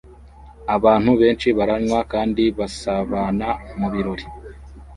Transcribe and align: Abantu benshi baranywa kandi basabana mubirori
Abantu 0.75 1.11
benshi 1.21 1.47
baranywa 1.57 1.99
kandi 2.13 2.43
basabana 2.57 3.49
mubirori 3.79 4.25